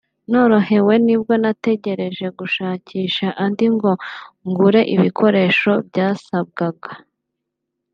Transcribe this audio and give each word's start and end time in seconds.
norohewe 0.31 0.93
nibwo 1.05 1.33
natekereje 1.43 2.25
gushakisha 2.39 3.27
andi 3.43 3.67
ngo 3.75 3.91
ngure 4.47 4.81
ibikoresho 4.95 5.71
byasabwaga 5.87 6.91